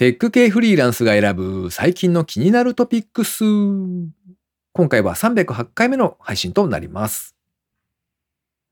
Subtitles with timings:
[0.00, 3.44] テック系フリーランスが選ぶ最近の気になるトピックス。
[4.72, 7.36] 今回は308回目の配信となります。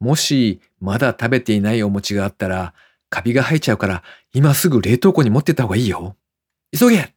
[0.01, 2.72] もしまだ食べていないお餅があったら
[3.11, 4.03] カビが生えちゃうから
[4.33, 6.17] 今すぐ冷凍庫に持ってった方がいいよ。
[6.75, 7.12] 急げ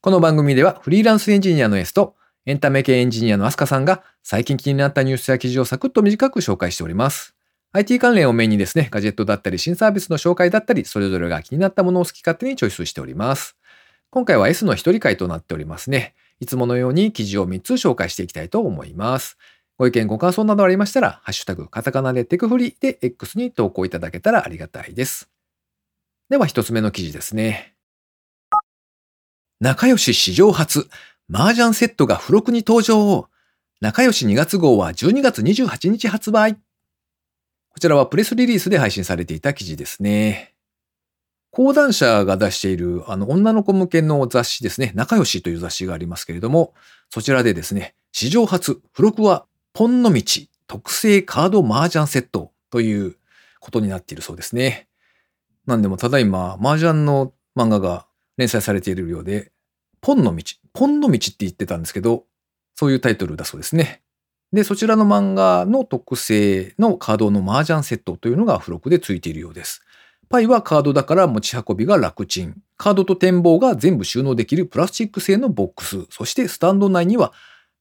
[0.00, 7.37] この番組ではフリーランスエンジニアの S とエンタメ系エンジニアのアスカさんが最近気になったニュースや記事をサクッと短く紹介しております。
[7.72, 13.56] IT 関連をメインにですね、ガジェットだったり新サービスの紹介だったり、それぞれが気になったものを好き勝手にチョイスしております。
[14.10, 16.14] 今回は S の一人会となっておりますね。
[16.40, 19.36] いつものように記事を3つ紹介していきたいと思います。
[19.76, 25.28] ご意見、ご感想などありましたら、ハッシュタグ、カタカナでテクフリで X に投稿いただけたらありがたいです。
[26.30, 27.74] では一つ目の記事ですね。
[29.60, 30.88] 仲良し史上初、
[31.30, 33.28] 麻雀セットが付録に登場。
[33.80, 36.56] 仲良し2月号は12月28日発売。
[37.78, 40.52] こちらはプレスリリースで配信されていた記事ですね。
[41.52, 46.74] 講談社が出しているあの女の子向けの雑誌ですね、仲良しという雑誌がありますけれども、
[47.08, 50.22] そちらでですね、史上初、付録はポンの道
[50.66, 53.14] 特製カード麻雀セットという
[53.60, 54.88] ことになっているそうですね。
[55.64, 59.52] なんでもただいま麻雀の漫画が連載されているようで、
[60.00, 60.42] ポンの道、
[60.72, 62.24] ポンの道って言ってたんですけど、
[62.74, 64.02] そういうタイトルだそうですね。
[64.52, 69.82] で、そちらの漫画の特製のカードの麻雀セットというのが付録で付いているようです。
[70.28, 72.60] パイはカードだから持ち運びが楽ちん。
[72.76, 76.06] カードと展望が全部収納できるプラスチック製のボックス。
[76.10, 77.32] そしてスタンド内には、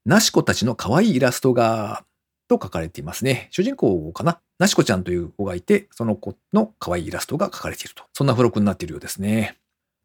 [0.06, 2.04] なしこたちの可愛いイラストが、
[2.48, 3.50] と書かれていますね。
[3.52, 8.04] 主人公かななしこちゃんという子がいて、その子の可愛いイラストが書かれていると。
[8.14, 9.58] そんな付録になっているようですね。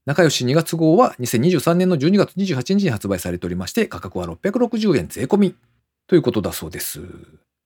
[0.04, 5.54] 仲良し2月号は2023年の12月28日に発売されておりまして、価格は660円税込み。
[6.12, 7.00] ということだそうです。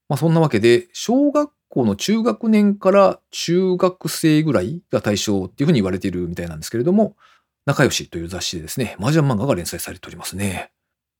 [0.08, 7.16] まあそんなわけで、小学校の中学年から中学生ぐらいが対象っていうふうに言われているみたいなんですけれども、
[7.64, 10.70] 仲良しという雑誌でですね、麻雀漫画が連載されておりますね。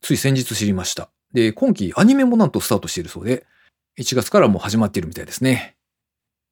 [0.03, 1.11] つい先日知りました。
[1.33, 3.45] で、今期アニメもなんとスタートしているそうで、
[3.99, 5.77] 1月からもう始まっているみたいですね。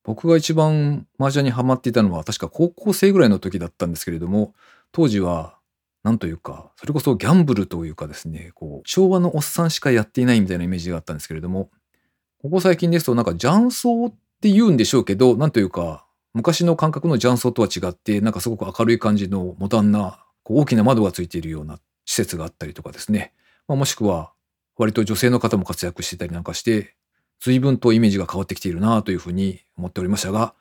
[0.03, 4.55] 僕が一番麻雀にハマっていたのは確か高校生ぐらいの時だったんですけれども、
[4.91, 5.57] 当時は
[6.05, 11.71] なんというか、それこそギャンブルというかですね、こう、昭和のおっさんしかやっていないみたいなイメージがあったんですけれども、
[12.43, 23.33] ここ最近ですとなんか雀荘って言うんでしょうけど、なんというか、昔の感覚の雀荘とは違って、なんかすごく明るい感じのモダンな、こう大きな窓がついているような施設があったりとかですね。
[23.67, 24.33] まあ、もしくは、
[24.77, 26.97] 割と女性の方も活躍してたりなんかして、
[27.41, 30.55] 随分とイメージが変わってきているなというふうに思っておりましたが、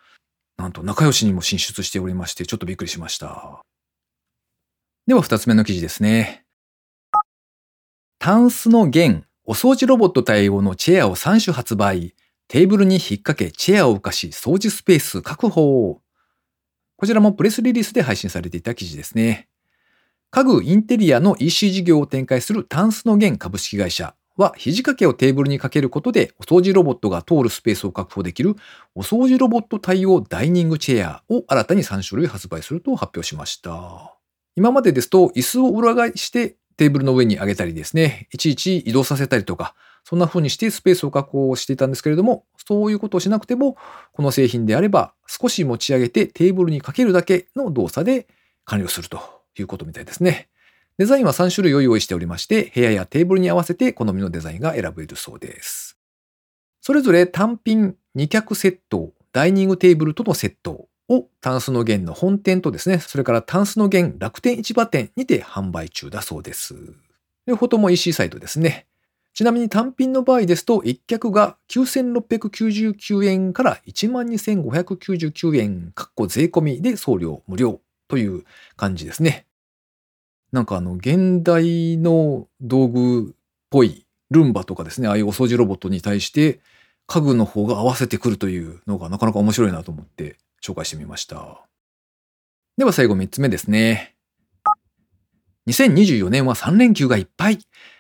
[0.56, 3.60] なんと仲良しにも進出しておりまして、ちょっとびっくりしました。
[5.06, 6.46] では二つ目の記事ですね。
[8.20, 12.16] タンスの弦、お掃除ロボット対応のチェアを3種発売。
[12.48, 16.02] テーブルに引っ掛けチェアを浮かし掃除スペース確保。
[16.96, 19.50] こちらもプレスリリースで配信されていた記事ですね。
[20.32, 28.56] 家具インテリアの EC 事業を展開するタンスの弦株式会社は肘掛けをテーブルにかけることでお掃除ロボットが通るスペースを確保できる
[28.96, 34.23] お掃除ロボット対応ダイニングチェアを新たに3種類発売すると発表しました。
[34.56, 43.78] 今までですと椅子を裏返してテーブルの上に上げたりですね、いちいち移動させたりとか、そんな風にしてスペースを確保していたんですけれども、そういうことをしなくても、
[44.12, 48.28] この製品であれば少し持ち上げてテーブルにかけるだけの動作で
[48.66, 49.20] 完了すると
[49.58, 50.50] いうことみたいですね。
[50.98, 55.98] デザインは3種類を用意しておりまして、部屋やテーブルに合わせて好みのデザインが選べるそうです。
[56.82, 66.76] それぞれ単品2脚セット、ダイニングテーブルとのセット、をタンスの弦の本店とですね、それからタンスの弦楽天市場店にて販売中だそうです。
[67.46, 68.88] 両方とも EC サイトですね。
[69.34, 78.44] ちなみに単品の場合ですと、1脚が9699円から12599円、かっこ税込みで送料無料という
[78.78, 79.48] 感じですね。
[80.52, 83.34] なんかあの、現代の道具っ
[83.72, 86.60] ぽいルンバとかですね、ああいうお掃除ロボットに対して
[87.08, 91.62] 家具の方が合わせてくるというのがなかなか面白いなと思って紹介してみました。
[92.78, 94.16] では最後3つ目ですね。
[95.68, 97.60] 2024年は3連休がいっぱい。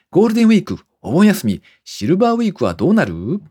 [0.10, 3.42] ゴールデンウィーク、お盆休み、シルバーウィークはどうなる？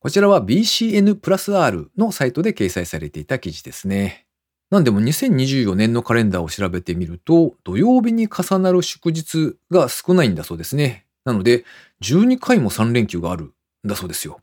[0.00, 4.26] こちらは BCN プラス R のサイトで掲載されていた記事ですね。
[4.70, 11.06] なんでも2024年のカレンダーを調べてみると、土曜日に重なる祝日が少ないんだそうですね。
[11.24, 11.64] なので、
[12.02, 13.52] 12回も3連休があるん
[13.84, 14.40] だそうですよ。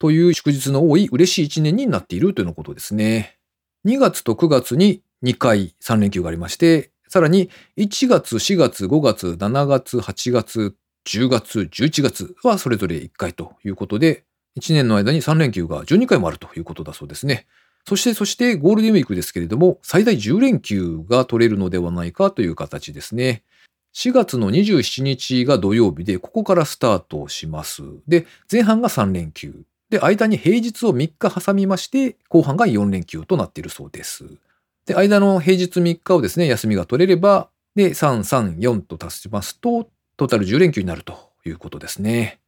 [0.00, 3.36] という祝日の多い嬉しい一年になっているというのことですね。
[3.86, 10.74] 2月と9月に2回3連休がありまして、さらに1月、4月、5月、7月、8月、
[11.06, 14.24] 10月、11月はそれぞれ1回ということで、
[14.58, 17.46] 1年の間に3連休が12回もあるということだそうですね。
[17.86, 23.42] そして、そしてゴールデンウィークですけれども、最大10連休が取れるのではないかという形ですね。
[23.94, 27.82] 4月の27日が土曜日で、ここからスタートします。
[28.06, 29.64] で、前半が3連休。
[29.90, 34.24] で、間に平日を3日挟みまして、後半が4連休となっているそうです。
[34.86, 42.40] で、間の平日3日をですね、休みが取れれば、で、3、3、4と足しますと、トータル10連休になるということですね。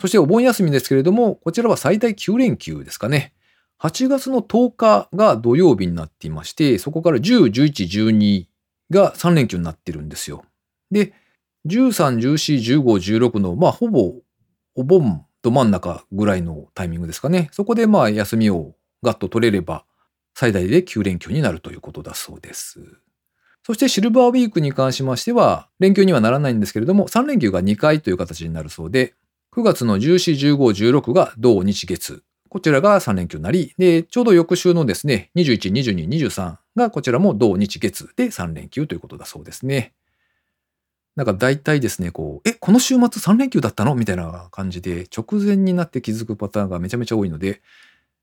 [0.00, 3.32] そしてお盆休みですけれども、こちらは最大9連休ですかね。
[3.80, 8.46] 8月の10日が土曜日になっていまして、そこから10、11、12
[8.90, 10.44] が3連休になってるんですよ。
[10.90, 11.14] で、
[11.66, 14.14] 13、14、15、16の、まあ、ほぼ
[14.74, 17.48] お盆ど真ん中ぐらいのタイミングですかね。
[17.52, 19.84] そこでまあ休みをガッと取れれば
[20.34, 22.80] 最大で9連休になるということだそうです。
[23.64, 29.14] そしてシルバーウィークに関しましては連休にはならないんですけれども3連休が2回という形になるそうで
[29.52, 32.22] 9月の14、15、16が同日月。
[32.48, 39.92] こちらが3連休になり、で、ちょうど翌週のですね、21、22、23がこちらも同日月で3連休ということだそうですね。
[41.20, 43.94] なんか大体ですね、こう、え、この週末3連休だったの？
[43.94, 47.60] みたいな感じで、直前になって気づくパターンがめちゃめちゃ多いので、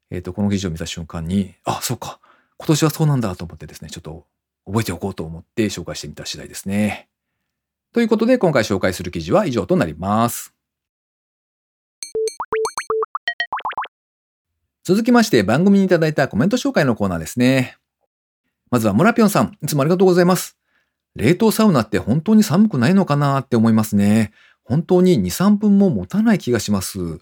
[0.09, 2.19] えっ、ー、と、この記事を見た瞬間に、あ、そうか、
[2.57, 4.25] 今年はそうなんだと思ってですね、ちょっと
[4.65, 7.07] 覚えておこうと思って紹介してみた次第ですね。
[7.93, 10.55] ということで、今回紹介する記事は以上となります。
[14.83, 17.77] 続きまして、番組にいただいたコメント紹介のコーナーですね。
[18.71, 20.57] まずは、村ぴょんさん、いつもありがとうございます。
[21.17, 24.31] 冷凍サウナって本当に寒くないのかなって思いますね。
[24.63, 27.19] 本当に2、3分も持たない気がします。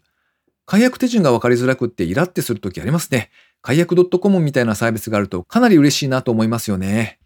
[0.65, 3.31] 解約手順が分かりづらくってイラってするときありますね。
[3.61, 7.19] 解約 .com みたいなサービスがあるとかなり嬉しいなと思いますよね。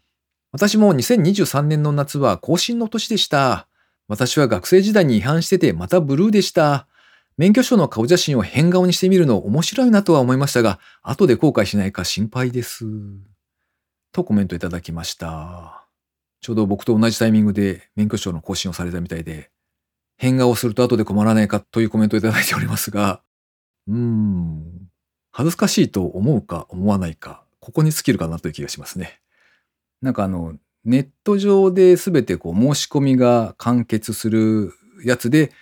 [0.52, 3.66] 私も2023年の夏は更新の年でした。
[4.08, 6.86] 私は学生時代に違反しててまたブルーでした。
[7.36, 12.84] 免許証の顔写真を変顔にしてみるの面白いなとは思いましたが、後で後悔しないか心配です。
[14.12, 15.79] とコメントいただきました。
[16.40, 19.50] ちょうど僕と同じタイミングで免許証の更新をされたみたいで、
[20.16, 23.22] 変顔をすると後で困らないかというコメントをいただいておりますが、
[23.88, 24.88] うーん、
[25.32, 29.20] 恥ずかしいと思うか思わないか、ここに尽きるかなという気がしますね。
[30.02, 34.72] なんかあの、ネット上で全てこう申し込みが完結する
[35.04, 35.52] やつで、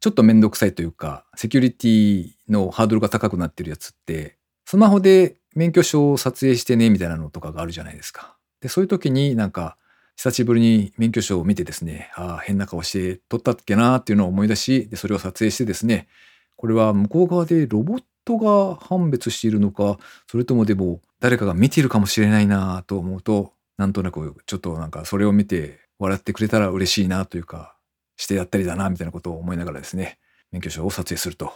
[0.00, 8.36] ちょっとめんどくさいというか、セキュリティのハードルが高くなってるやつって、スマホで免許証を撮影してねみたいなのとかがあるじゃないですか。
[8.60, 9.76] で、そういう時になんか、
[10.18, 16.08] 久しぶりに免許証を見てですね、ああ、変な顔して撮ったっけなっていうのを思い出し、で、それを撮影してですね、
[16.56, 19.96] これは向こう側でロボットが判別しているのか、
[20.28, 27.76] それともでも誰かが見ているかもしれないなと思うと、なんとなくちょっとなんかそれを見て笑ってくれたら嬉しいなというか、
[28.16, 30.18] してやったりだなみたいなことを思いながらですね、
[30.50, 31.52] 免許証を撮影すると、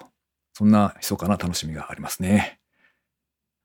[0.54, 2.60] そんな密かな楽しみがありますね。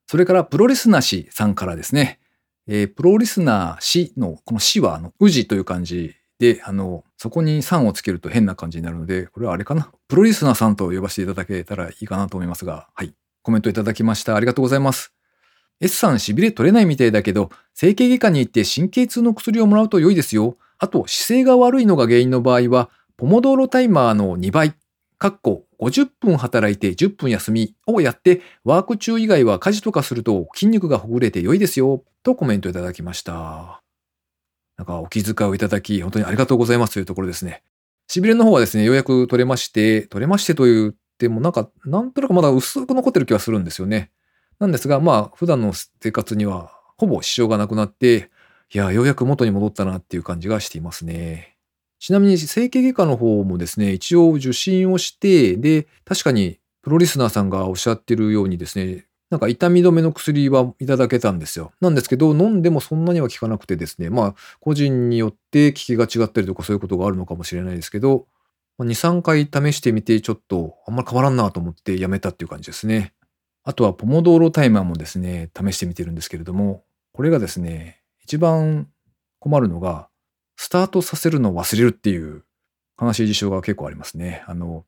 [0.08, 2.20] それからプロレスなしさんからですね、
[2.68, 9.90] えー、プロリスナー死の、この死は、あの、宇治という漢字で、あの、そこに3をつけると変な感じになるので、これはあれかな？
[10.08, 13.14] プロリスナーさんと呼ばせていただけたらいいかなと思いますが、はい。
[13.42, 14.36] コメントいただきました。
[14.36, 15.14] ありがとうございます。
[15.80, 20.58] S さん痺れ取れないみたいだけど、整形外科に行って神経痛の薬をもらうと良いですよ。
[20.80, 24.74] あと、姿勢が悪いのが原因の場合は、ポモドーロタイマーの2倍、
[25.18, 32.04] かっこ50分働いて10分休みをやって、ワーク中以外は家事とかすると筋肉がほぐれて良いですよ。
[32.24, 33.82] とコメントいただきました。
[34.78, 37.64] なんかお気遣いをいただき、本当にありがとうございますというところですね。
[38.08, 44.12] しびれの方はですね、ようやく取れまして、取れましてと言ってもなんか、なんとなくまだ薄く残ってる気はするんですよね。
[44.60, 48.30] なんですが、まあ、普段の生活にはほぼ支障がなくなって、
[48.74, 51.57] いや、ようやく元に戻ったなっていう感じがしていますね。
[52.00, 61.74] ちなみに整形外科の方もですね、一応受診をして、で、確かにプロリスナーさんがおっしゃってるようにですね、なんか痛み止めの薬はいただけたんですよ。
[61.82, 68.28] なんですけど、飲んでもそんなには効かなくてですね、まあ、個人によって効きが違ったりとかそういうことがあるのかもしれないですけど、
[68.80, 73.14] 2、3回試してみて、ちょっとあんまり変わらんなと思ってやめたっていう感じですね。
[73.64, 78.88] あとはポモドーロタイマーもですね、試してみてるんですけれども、これがですね、一番
[79.40, 80.07] 困るのが、
[80.58, 82.44] スタートさせるのを忘れるっていう
[83.00, 84.44] 悲しい事象が結構ありますね。
[84.48, 84.84] あの、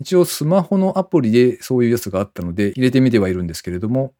[0.00, 4.12] 一応スマホのアプリでそういうやつがあったので入れてみてはいるんですけれども、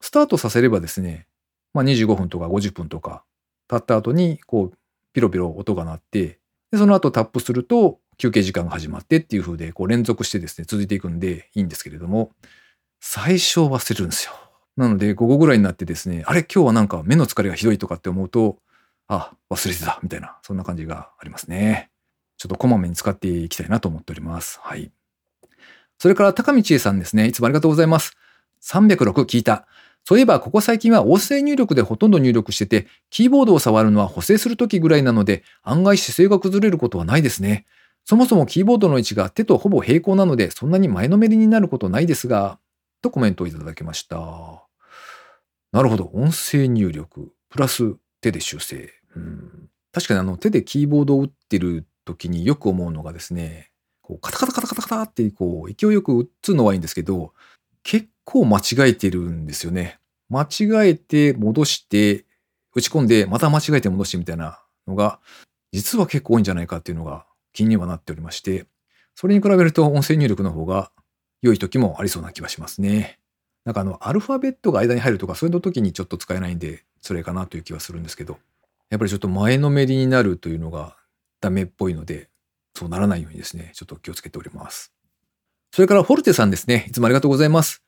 [0.00, 1.26] スタートさせればですね、
[1.72, 3.24] まあ、25分とか50分とか
[3.68, 4.78] 経った後にこう
[5.12, 6.38] ピロピロ音が鳴って、
[6.70, 12.32] でその後タップすると休憩時間が始まってっていう風でこう連続してですね、続いていくんでいいんですけれども、
[13.00, 14.32] 最初忘れるんですよ。
[14.76, 16.42] なので午後ぐらいになってですね、あれ？
[16.42, 18.58] 今日はなんか目の疲れがひどいとかって思うと、
[19.08, 21.90] あ、忘れてたみたいな、そんな感じがありますね。
[22.36, 24.60] ちょっとこまめに使っていきたいなと思っております。
[24.62, 24.90] はい。
[25.98, 27.26] それから高道恵さんですね。
[27.26, 28.16] いつもありがとうございます。
[28.62, 29.66] 306聞いた。
[30.04, 37.64] そういえばここ最近は音声入力でほとんど入力してて、キーボードを触るのは補正するときぐらいなので、案外姿勢が崩れることはないですね。
[38.04, 42.58] そもそもキーボードの位置が手とほぼ平行なので、そんなに前のめりになることないですが、
[43.00, 44.18] とコメントをいただきました。
[45.72, 46.10] なるほど。
[46.12, 48.90] 音声入力、プラス手で修正。
[49.16, 57.34] うん、確かにあの手でキーボードを打ってる時によく思うのがですね、こうカタカタカタカタカタってこう勢いよく打つのはいいんですけど、
[57.82, 59.98] 結構間違えてるんですよね。
[60.30, 62.24] 間違えて戻して、
[62.74, 65.20] 打ち込んでまた間違えて戻してみたいなのが、
[65.72, 68.66] 実は結構多いんじゃないかっていうのが気にはなっておりまして、
[69.14, 70.90] それに比べると音声入力の方が
[71.42, 73.18] 良い時もありそうな気はしますね。
[73.64, 78.38] なんかあの、アルファベットが間に入るとか、そういう時にちょっと使えないんで、それかなという気はするんですけど、
[78.88, 80.96] やっぱりちょっと前のめりになるというのが
[81.42, 82.30] ダメっぽいので、
[82.74, 84.90] そうならないようにですね、ちょっと気をつけております。
[85.70, 86.86] それからフォルテさんですね。
[86.88, 87.82] いつもありがとうございます。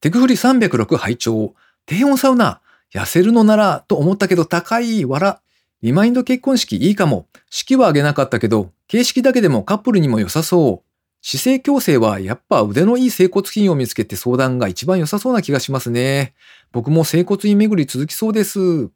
[0.00, 2.62] テクフリ306拝聴低温サウナ、
[2.94, 5.42] 痩せるのならと思ったけど高い、わら。
[5.82, 7.26] リマインド結婚式いいかも。
[7.50, 10.91] 式はあげなかったけど、形式だけでもカップルにも良さそう。
[11.22, 16.34] 姿勢矯正はやっぱ腕のいい整骨院を見つけて相談が一番良さそうな気がしますね。
[16.72, 18.90] 僕も整骨院巡り続きそうです。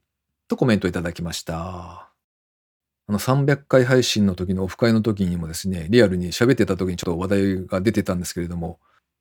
[0.49, 2.11] とコメントいただきました。
[3.09, 8.81] あの300回配信の時のオフ会の時にもですね、リアルに喋ってた時にちょっと話題が出てたんですけれども、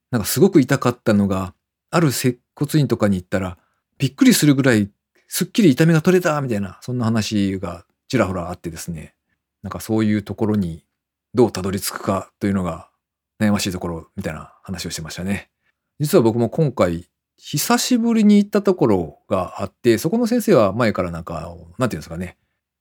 [0.09, 1.53] なんかすごく痛かったのが、
[1.91, 3.59] ある接骨院とかに行ったら、
[3.99, 4.89] びっくりするぐらい
[5.27, 9.13] すっきり痛みが取れたみたいな、そんな話がちらほらあってですね、
[9.61, 10.83] なんかそういうところに
[11.35, 12.89] どうたどり着くかというのが
[13.39, 15.49] 悩ましいところみたいな話をしてましたね。
[15.99, 22.37] 実は僕も今回、久しぶりに行ったところがあって、そこの先生は前からなんか、なんていうんですかね、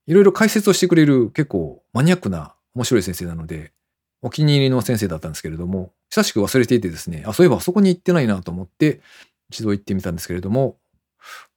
[0.07, 3.73] いろいろ解説をしてくれる結構マニアックな面白い先生なので、
[4.23, 9.01] お気に入りの先生だったんですけれども、久しく忘れていてですね、あ、そういえばそこに行ってないなと思って、
[9.51, 10.77] 一度行ってみたんですけれども、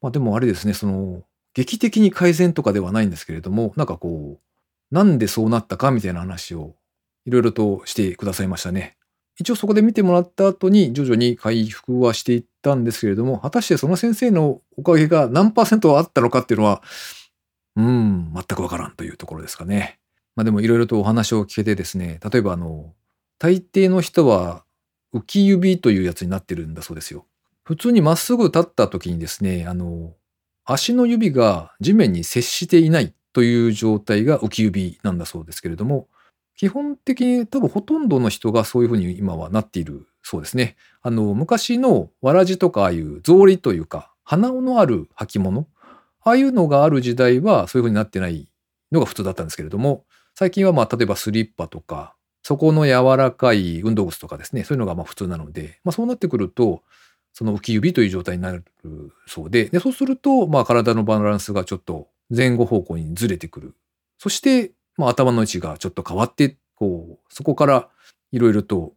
[0.02, 1.24] まあでもあれですね、その、
[1.54, 6.76] 劇的に改善とかではないんですけれども、なんかこう、なんでそうなったかみたいな話を
[7.28, 8.96] いろいろとしてくださいましたね。
[9.40, 16.82] 一応そこで見てもらった後に徐々に回復はしていったんですけれども、果たしてその先生のおかげが何パーセントあったのかっていうのは、
[17.76, 20.00] うん、全くわからんというところですかね。
[20.36, 22.94] まあでもいろいろとお話を聞けてですね、例えばあの、
[23.40, 24.64] 大抵の人は
[25.14, 27.26] 浮き指というやつになってるんだそうですよ。
[27.64, 30.14] 普通にまっすぐ立った時にですね、あの、
[30.64, 36.08] 足の指が地面に接していないという状態が浮き指なんだそうですけれども、
[36.58, 40.76] 基本的に多分ほとんどの人がそういうふうに今はなっているそうですね。
[41.02, 45.68] あの、昔のわらじとかああいう草履というか、鼻緒のある履物、
[46.22, 48.50] ああいうのがある時代はそういうふうになってない
[48.92, 50.04] のが普通だったんですけれども、
[50.36, 56.82] 最近はまあ例えばスリッパとか、そこの柔らかい運動靴とかですね、そういうのがまあ普通なので、まあそうなってくると、
[57.34, 58.66] その浮き指という状態になる
[59.28, 63.76] そうで、でそうすると、まあ体のバランスがちょっと前後方向にずれてくる。
[64.18, 67.90] そして、まあ頭の位置がちょっと変わって、こう、そこから
[68.32, 68.94] いろいろと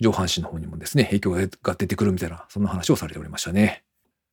[0.00, 1.30] 上半身の方にもですね、影響
[1.62, 3.84] が出てくるみたいな、そんな話をされておりましたね。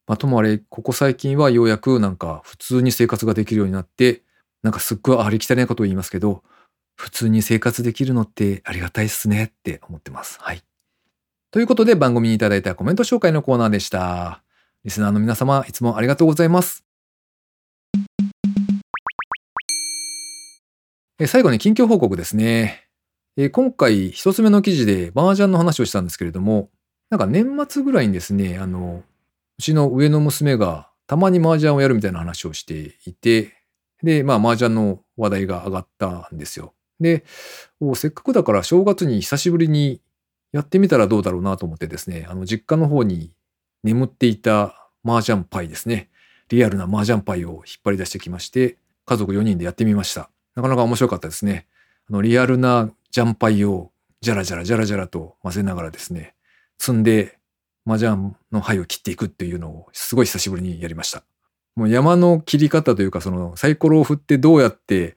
[0.08, 4.24] まあ、ともあれ、ここ最近はようやくなんか普通に生活ができるようになって、
[4.64, 6.44] なんかすっごいありきたりなことを言いますけど、
[6.96, 10.40] 普通に生活できるのってありがたいっすねって思ってます。
[10.42, 10.64] はい。
[11.52, 14.44] ということで番組にいただいたコメント紹介のコーナーでした。
[14.84, 16.87] リスナーの皆様、いつもありがとうございます。
[21.26, 22.88] 最後に近況報告ですね。
[23.52, 26.70] 今回一つ目の記事で麻雀の話をしたんですけれども、
[27.10, 29.04] なんか年末ぐらいにですね、あの、
[29.58, 33.56] うちの上の娘がたまに麻雀をやるみたいな話をしていて、
[34.04, 36.76] で、まあ麻雀の話題が上がったんですよ。
[37.00, 37.26] で、
[37.96, 40.02] せっかくだから正月に久しぶりに
[40.52, 43.34] やってみたらどうだろうなと思ってですね、あの実家の方に
[43.84, 46.10] 眠っていた麻雀パイですね。
[46.50, 50.30] リアルな麻雀パイを引っ張り出してきまして、家族4人でやってみました。
[50.58, 51.68] なかなか面白かったですね。
[52.10, 56.34] あの、リアルなジャンパイをジャラジャラジャラジャラと混ぜながらですね、
[56.80, 57.38] 積んで
[57.86, 61.24] 麻雀の灰を切っていくっていうのをすごい久しぶりにやりました。
[61.76, 65.16] もう山の切り方というか、そのサイコロを振ってどうやって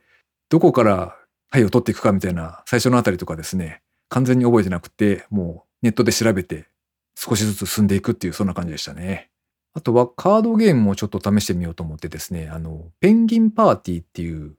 [0.51, 1.17] どこから
[1.49, 3.81] 灰を取っていくかみたいな最初のあたりとかですね、
[4.11, 6.69] 完全に覚えてなくて、もうネットで調べて
[7.17, 9.31] 少しずつ進んでいくっていうそんな感じでしたね。
[9.73, 14.57] あとはカードゲームもちょっと試してみようと思ってですね、あの、ペンギンパーティーっていう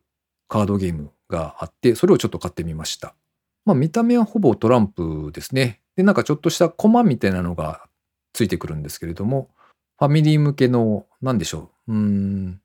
[0.51, 3.15] カードゲームがあって、それをちょっと買ってみました。
[3.63, 5.79] まあ見た目はほぼトランプですね。
[5.95, 7.87] で、なんかちょっとしたコマみたいなのが
[8.33, 9.49] ついてくるんですけれども、
[9.97, 11.93] ファミリー向けの、なんでしょう。
[11.93, 12.61] うん、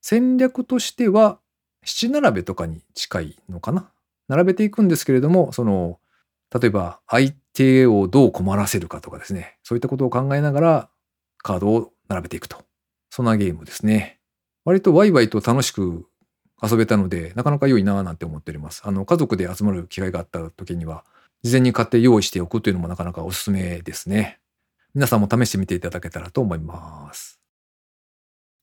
[0.00, 1.40] 戦略としては、
[1.84, 3.90] 七並べとかに近いのかな。
[4.28, 5.98] 並べていくんですけれども、その、
[6.54, 10.88] 例えば相手をどう困らせるかとかですね、そういったことを考えながら
[11.38, 12.58] カードを並べていくと。
[13.10, 14.20] そんなゲームですね。
[14.64, 16.06] 割とワイワイと楽しく
[16.68, 18.82] 遊べたので、なかなか良いなぁなんて思っております。
[18.84, 21.04] あの、家族で集まる機会があった時には、
[21.42, 24.38] 事前に買って用意しておくというのもなかなかおすすめですね。
[24.94, 27.40] 皆さんも試してみていただけたらと思います。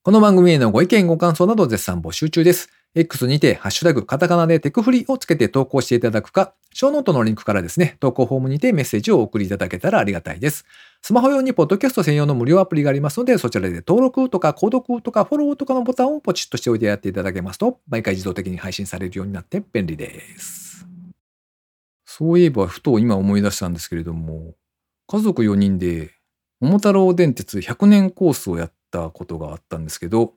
[0.04, 2.70] この番組へのご意見ご感想など絶賛募集中です。
[2.96, 10.66] X にて、ハッシュタグ、カタカナでテクフリをつけて投稿していただくか、ショーノートのリンクからですね、投稿フォームにてメッセージをお送りいただけたらありがたいです。
[11.04, 20.86] スマホ用にポッドキャスト専用の無料アプリがありますので、そちらで登録とか購読とかフォローとかのボタンをポチッとしておいてやっていただけますと、毎回自動的に配信されるようになって便利です。
[22.06, 24.54] そういえば、ふと今思い出したんですけれども、
[25.08, 26.12] 家族4人で、
[26.60, 30.36] 桃太郎電鉄100年コースをやったことがあったんですけど、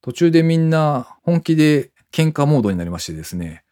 [0.00, 3.64] 途中でみんな本気で喧嘩モードになりましてですね、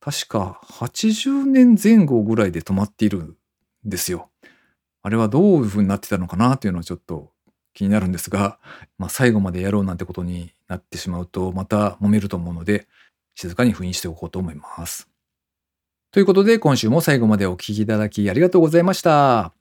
[0.00, 3.36] 確か80年前後ぐらいで止まっているん
[3.84, 4.29] ですよ。
[5.02, 7.30] あれはどういう風になってたのかなというのはちょっと
[7.74, 8.58] 気になるんですが、
[8.98, 12.86] まあ、最後までやろうなんてことになってしまうとまた揉めると思うので
[13.34, 15.08] 静かに封印しておこうと思います。
[16.12, 19.59] ということで今週も最後までお聴きいただきありがとうございました。